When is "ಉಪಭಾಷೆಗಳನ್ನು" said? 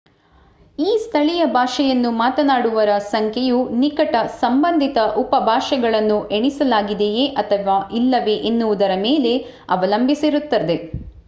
5.21-6.17